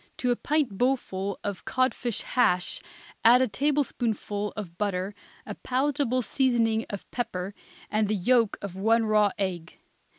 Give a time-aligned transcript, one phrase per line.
[0.17, 2.81] To a pint bowlful of codfish hash
[3.23, 5.13] add a tablespoonful of butter,
[5.45, 7.53] a palatable seasoning of pepper
[7.87, 9.77] and the yolk of one raw egg.